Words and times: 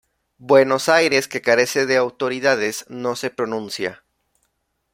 Buenos 0.39 0.89
Aires 0.89 1.27
que 1.27 1.41
carece 1.43 1.85
de 1.85 1.95
autoridades, 1.97 2.85
no 2.89 3.15
se 3.15 3.29
pronuncia. 3.29 4.03